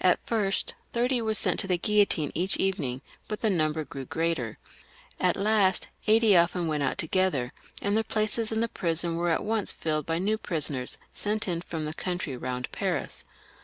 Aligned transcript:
At 0.00 0.18
first 0.26 0.74
thirty 0.92 1.22
were 1.22 1.32
sent 1.34 1.60
to 1.60 1.68
the 1.68 1.78
guillotine 1.78 2.32
each 2.34 2.56
evening, 2.56 3.02
but 3.28 3.40
the 3.40 3.48
number 3.48 3.84
grew 3.84 4.04
greater. 4.04 4.58
At 5.20 5.36
last 5.36 5.86
eighty 6.08 6.36
often 6.36 6.66
went 6.66 6.82
out 6.82 6.98
together, 6.98 7.52
and 7.80 7.96
their 7.96 8.02
places 8.02 8.50
in 8.50 8.58
^ba 8.58 8.74
prison 8.74 9.14
were 9.14 9.30
at 9.30 9.44
once 9.44 9.70
filled 9.70 10.06
by 10.06 10.18
new 10.18 10.38
prisoners 10.38 10.98
sent 11.14 11.46
in 11.46 11.60
from 11.60 11.84
the 11.84 11.94
country 11.94 12.36
round 12.36 12.72
Paris. 12.72 13.24